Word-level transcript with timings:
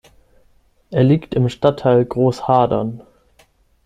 Er 0.89 1.03
liegt 1.03 1.35
im 1.35 1.47
Stadtteil 1.47 2.03
Großhadern. 2.03 3.01